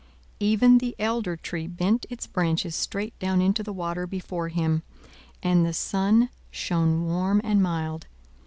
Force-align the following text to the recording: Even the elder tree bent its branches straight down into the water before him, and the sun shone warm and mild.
Even 0.39 0.79
the 0.79 0.95
elder 0.97 1.35
tree 1.37 1.67
bent 1.67 2.07
its 2.09 2.25
branches 2.25 2.73
straight 2.73 3.13
down 3.19 3.39
into 3.39 3.61
the 3.61 3.71
water 3.71 4.07
before 4.07 4.47
him, 4.49 4.81
and 5.43 5.63
the 5.63 5.73
sun 5.73 6.29
shone 6.49 7.05
warm 7.05 7.39
and 7.43 7.61
mild. 7.61 8.07